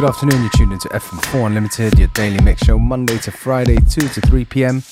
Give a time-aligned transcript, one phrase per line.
[0.00, 0.40] good afternoon.
[0.40, 4.46] You're tuned into FM4 Unlimited, your daily mix show, Monday to Friday, 2 to 3
[4.46, 4.82] p.m.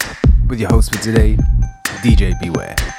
[0.49, 1.39] With your host for today,
[2.03, 2.98] DJ Beware.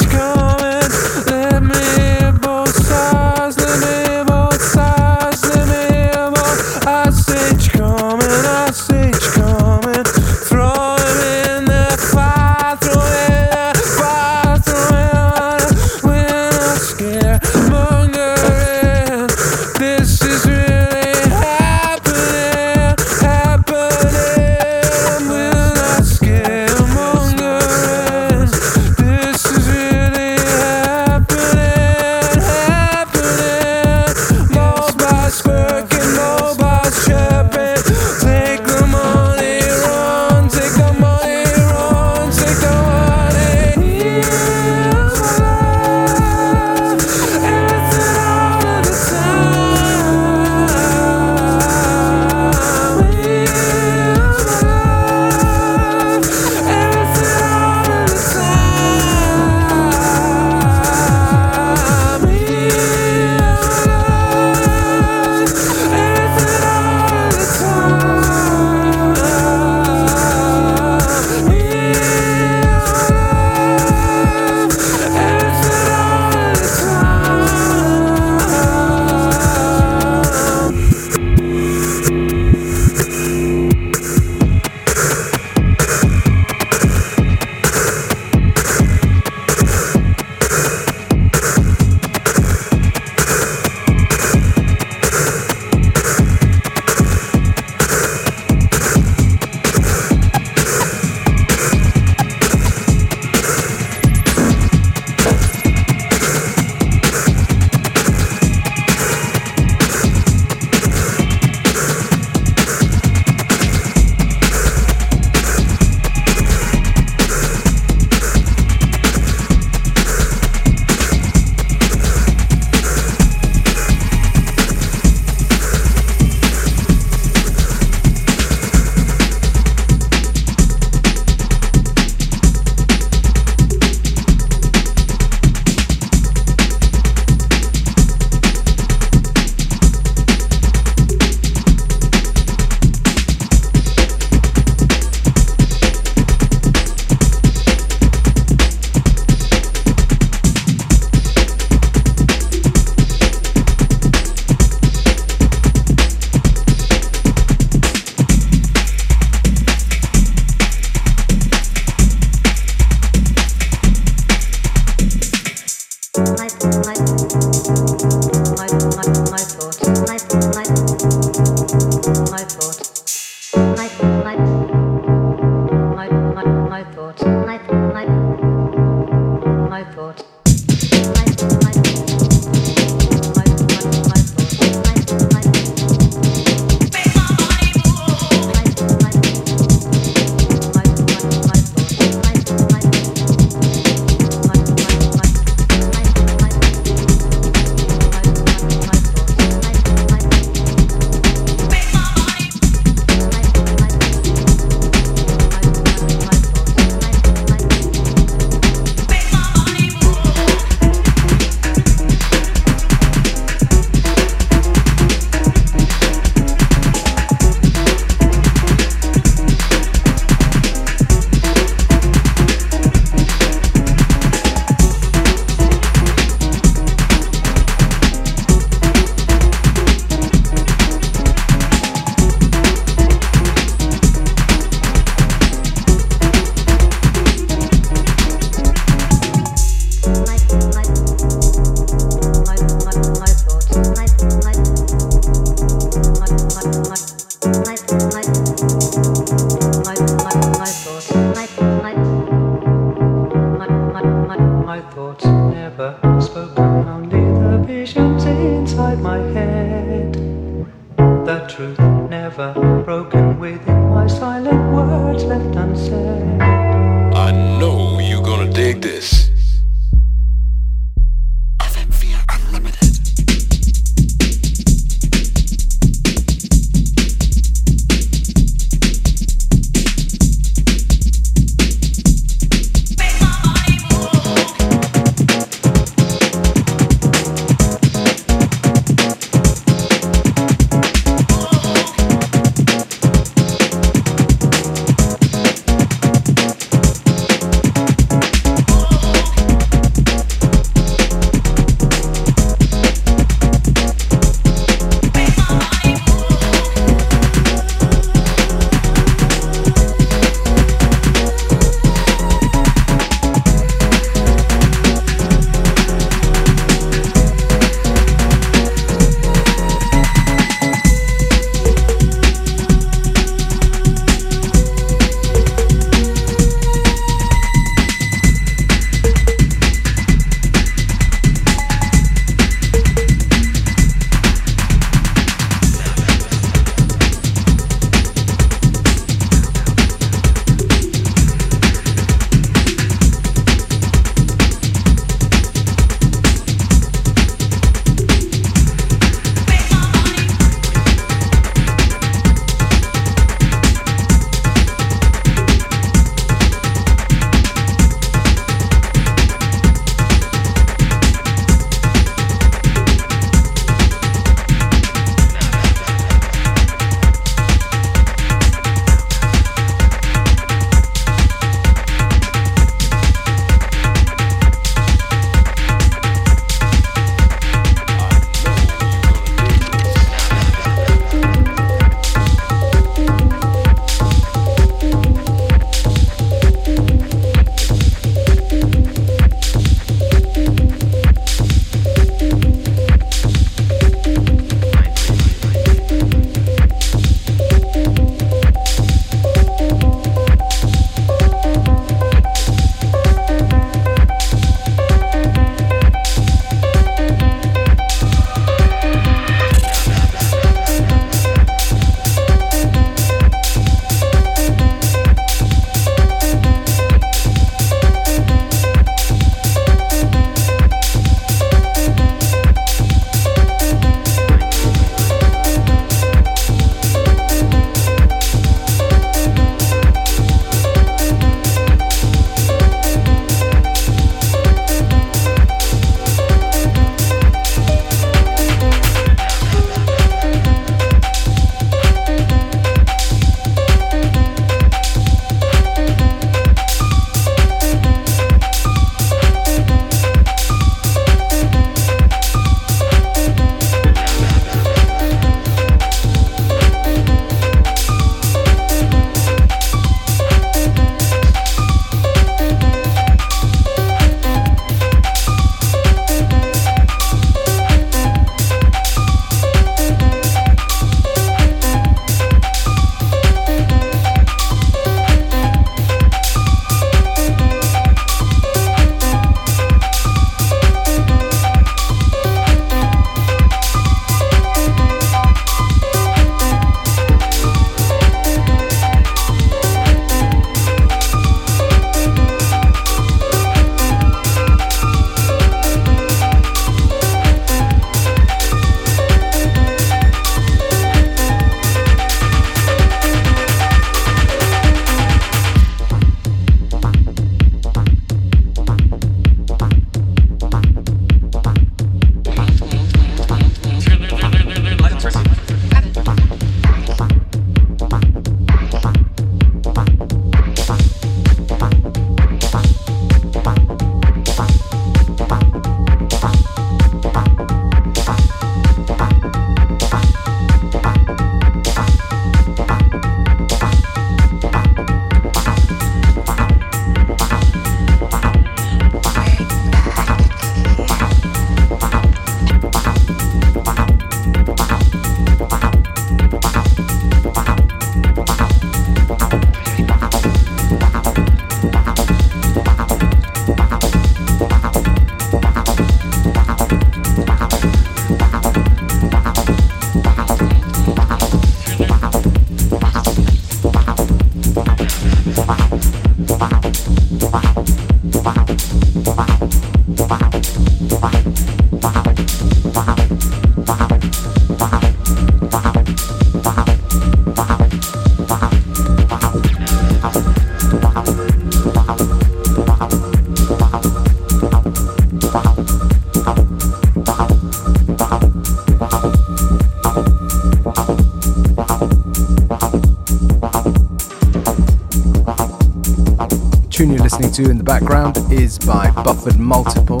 [597.44, 600.00] To in the background is by Buffered Multiple,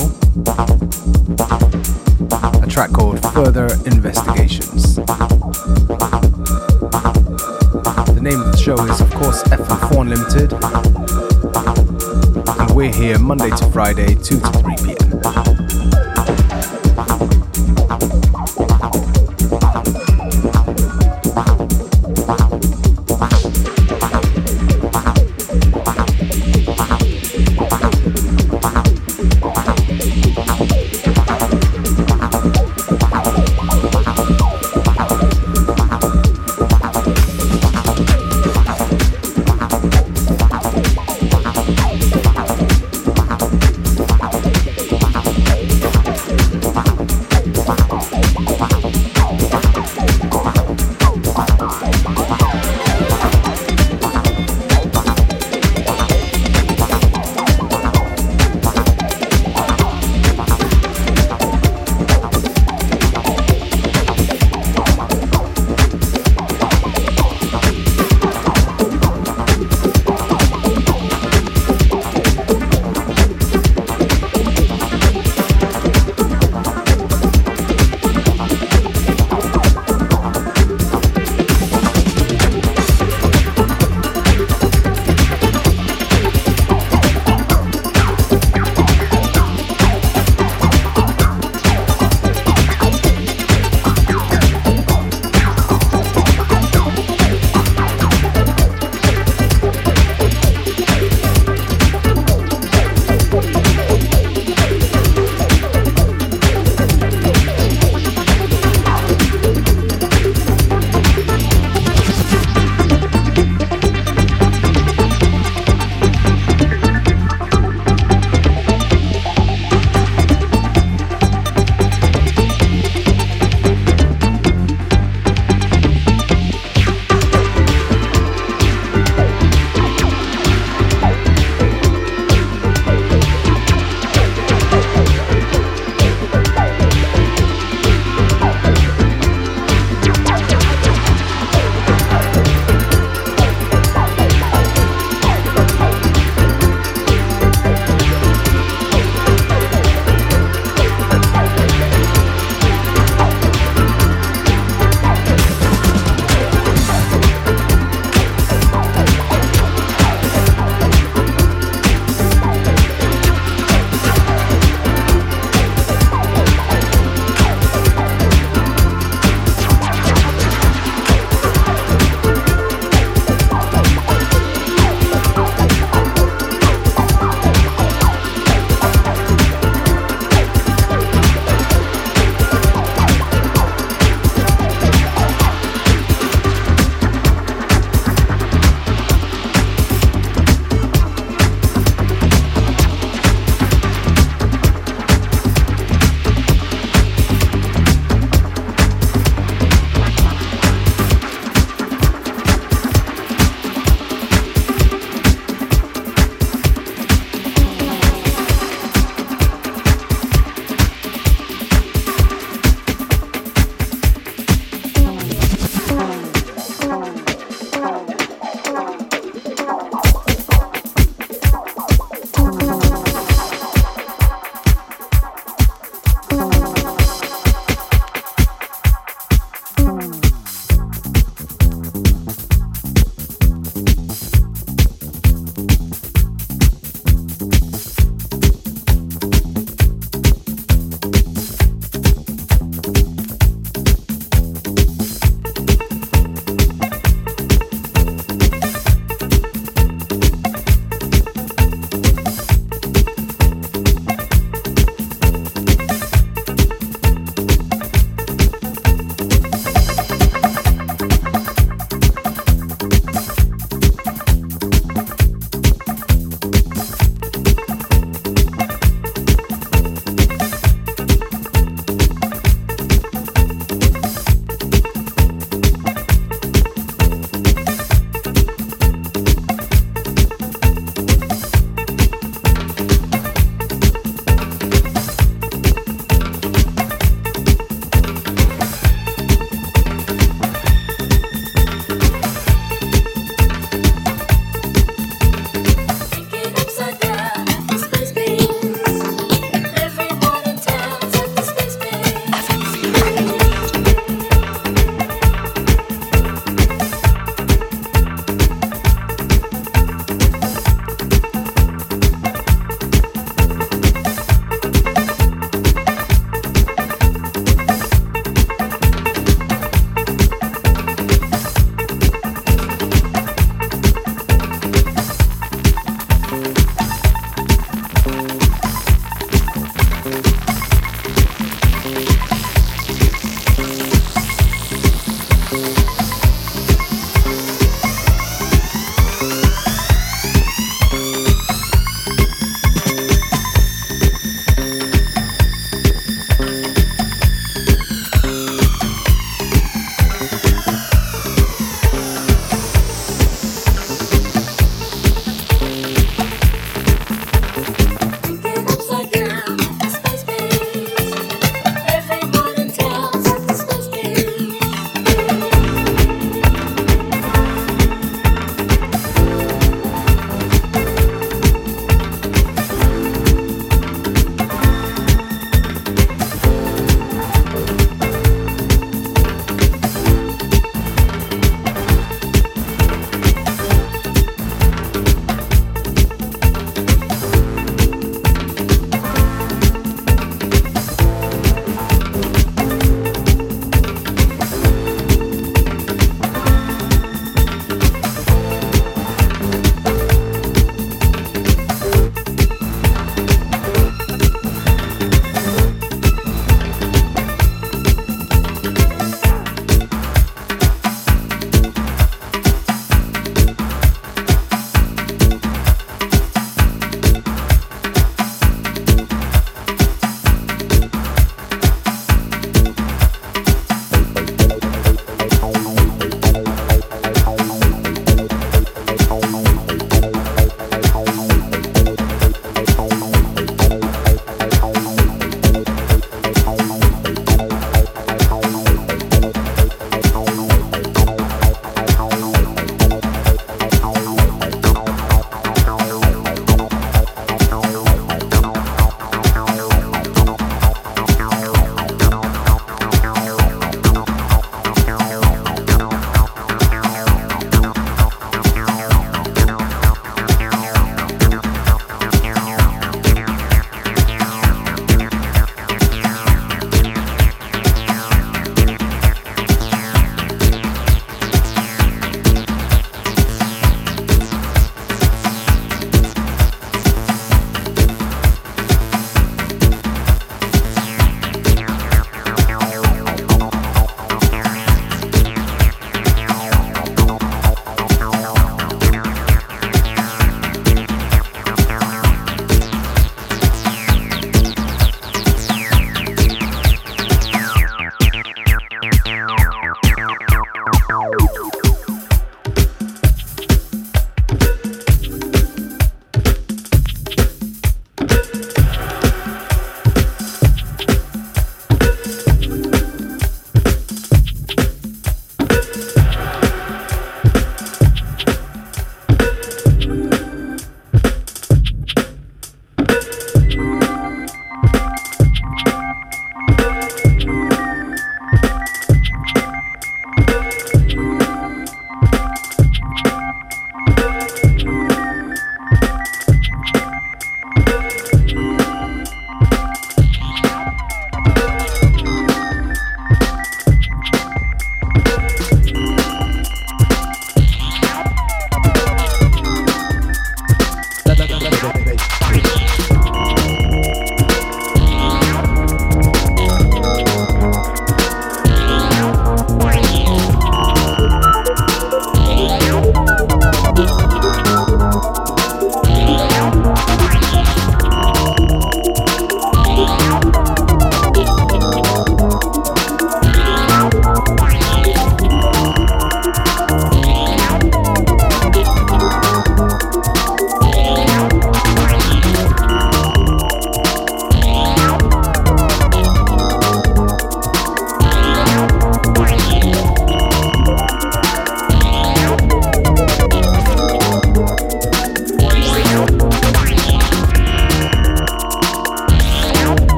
[2.62, 4.96] a track called Further Investigations.
[8.14, 10.52] The name of the show is, of course, FM4 Unlimited,
[12.60, 15.59] and we're here Monday to Friday, 2 to 3 p.m.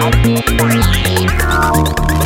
[0.00, 2.17] Música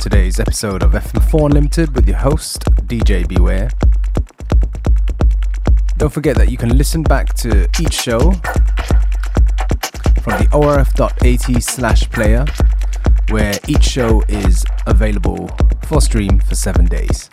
[0.00, 3.68] today's episode of FM4 Unlimited with your host, DJ Beware.
[5.98, 8.18] Don't forget that you can listen back to each show
[10.22, 12.46] from the orf.at slash player,
[13.28, 15.50] where each show is available
[15.82, 17.28] for stream for seven days.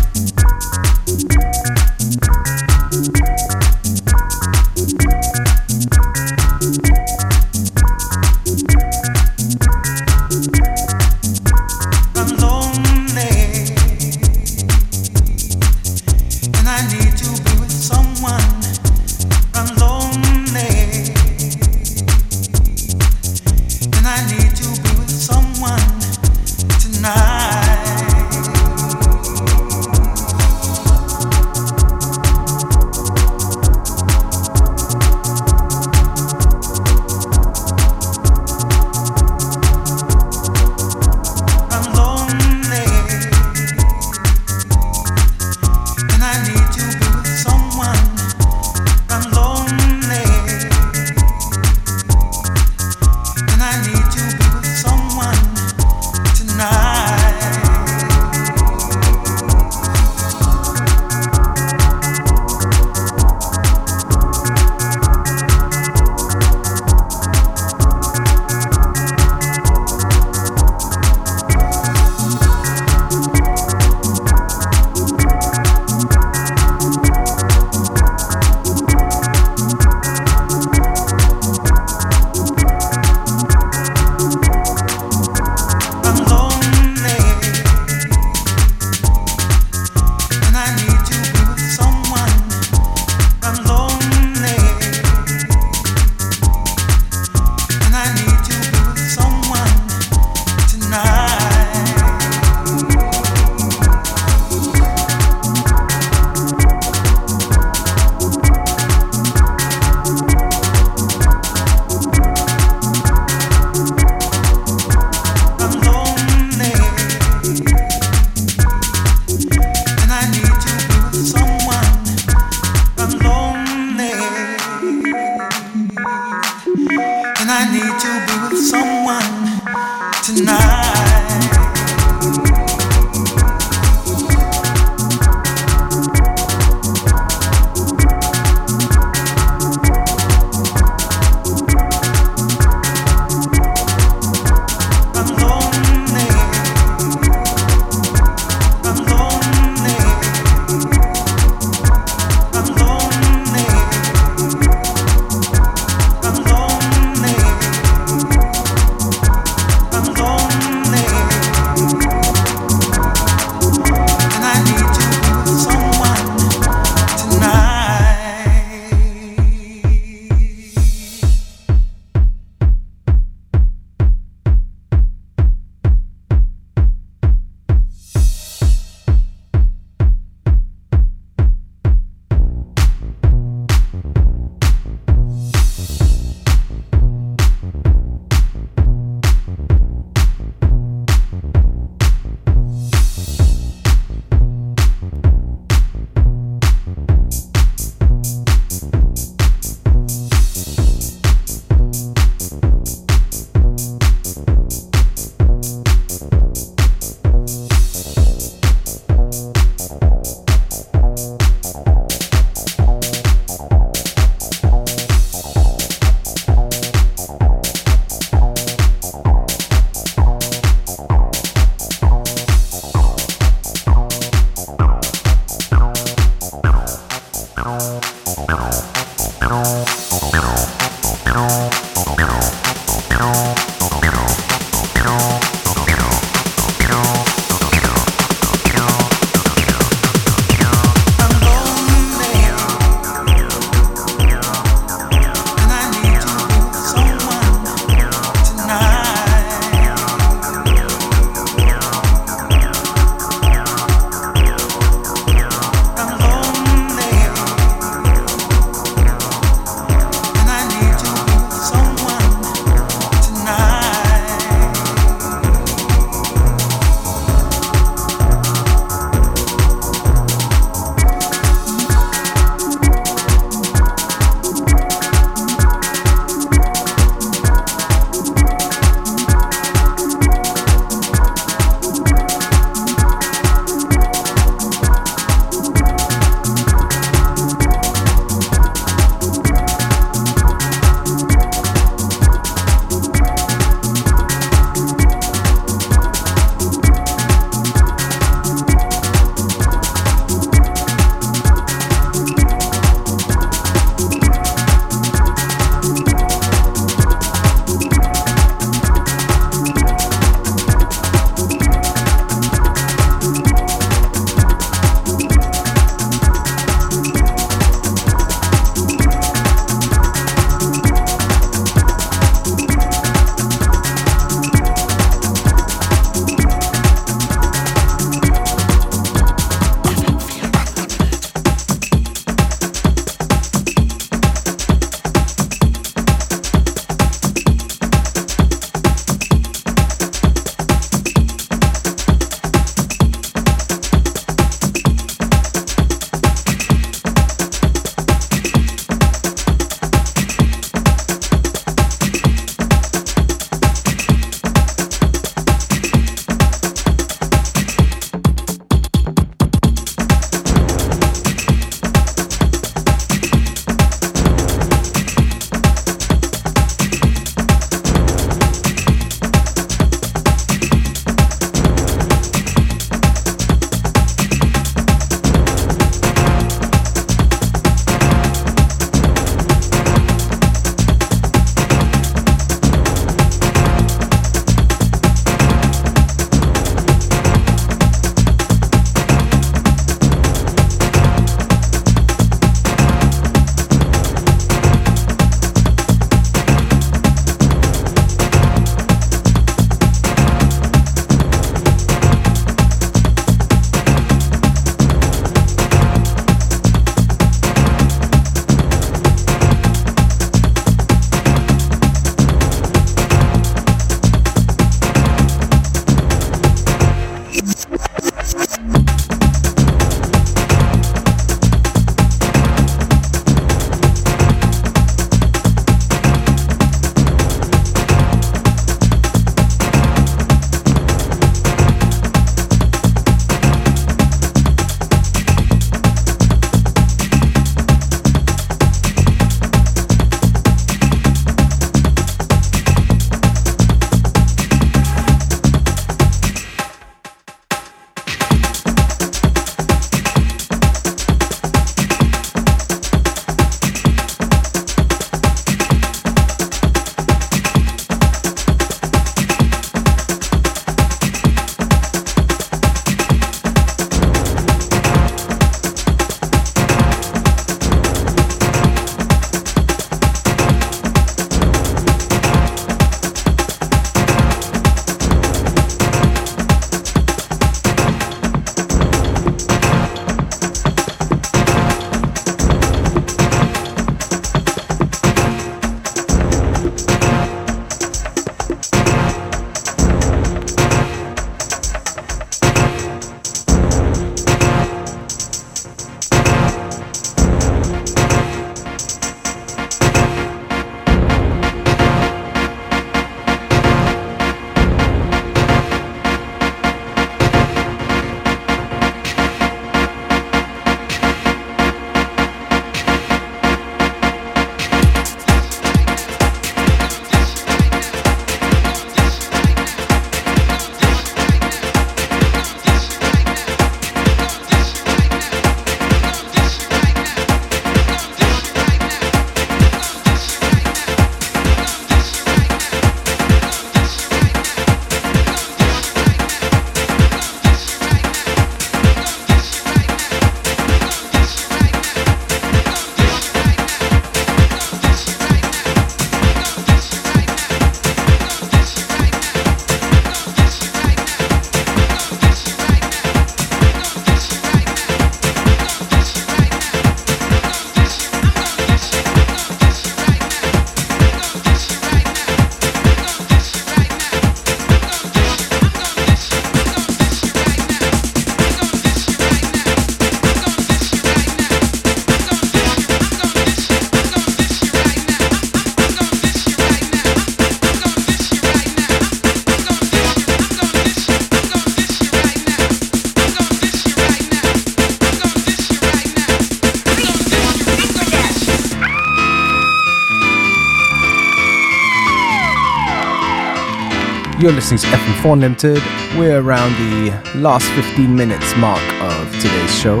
[594.40, 595.82] You're listening to FM4 Unlimited.
[596.16, 600.00] We're around the last 15 minutes mark of today's show.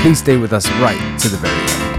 [0.00, 1.89] Please stay with us right to the very end.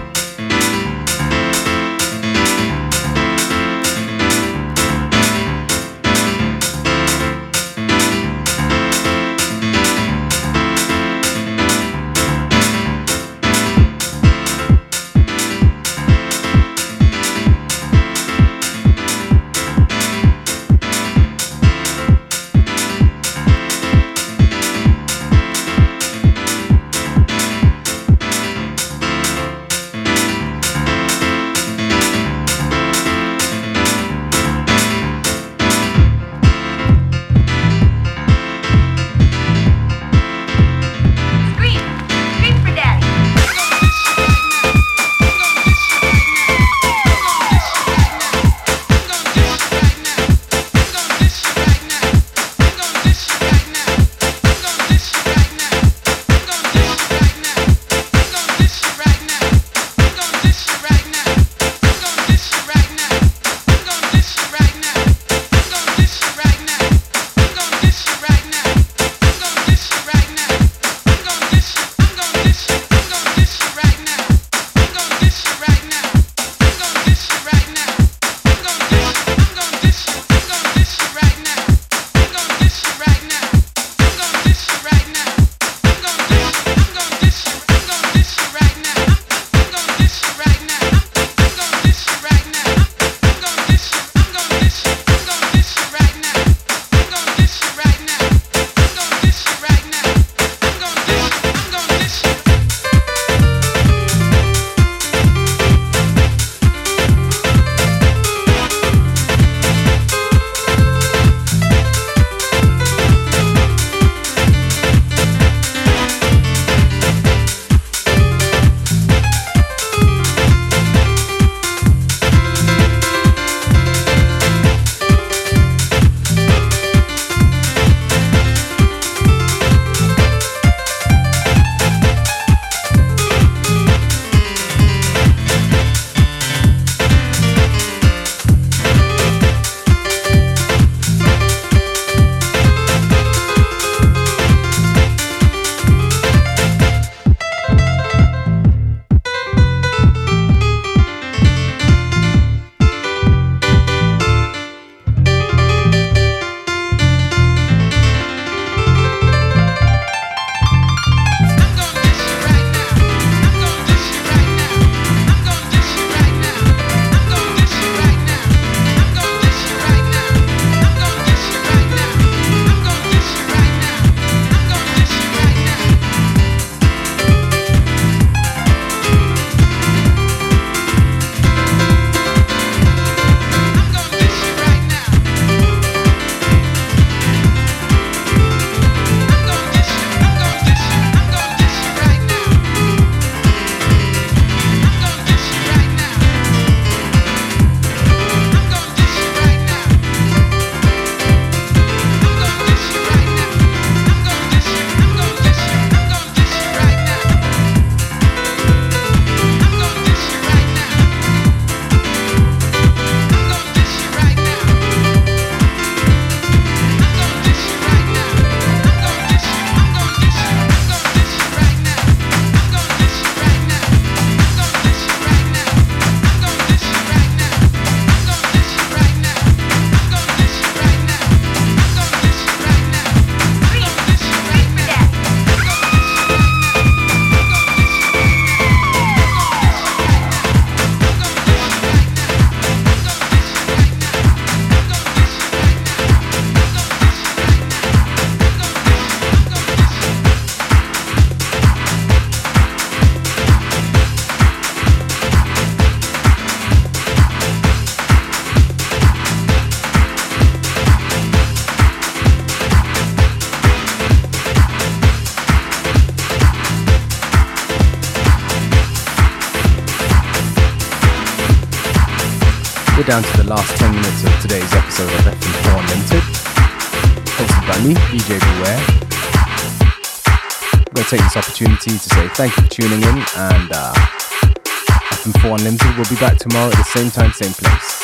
[282.48, 286.84] Thank you for tuning in, and uh, FM4 Unlimited will be back tomorrow at the
[286.86, 288.02] same time, same place.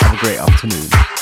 [0.00, 1.13] Have a great afternoon.